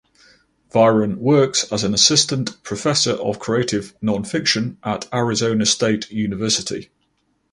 [0.73, 6.89] Viren works as an assistant professor of creative nonfiction at Arizona State University.